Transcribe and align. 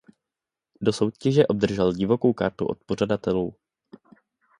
Do 0.81 0.93
soutěže 0.93 1.47
obdržel 1.47 1.93
divokou 1.93 2.33
kartu 2.33 2.65
od 2.65 2.83
pořadatelů. 2.85 3.55